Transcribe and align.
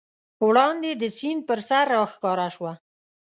وړاندې 0.47 0.91
د 1.01 1.03
سیند 1.17 1.41
پر 1.47 1.59
سر 1.67 1.85
راښکاره 1.93 2.47
شوه. 2.55 2.71